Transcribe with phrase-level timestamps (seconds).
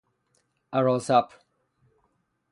[0.77, 1.29] اراسپ